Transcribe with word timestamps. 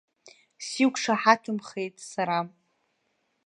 Сиқәшаҳаҭымхеит 0.67 1.95
сара. 2.11 2.39